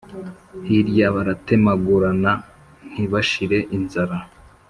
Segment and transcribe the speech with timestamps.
[0.65, 2.31] Hirya baratemagurana,
[2.91, 4.17] ntibashire inzara,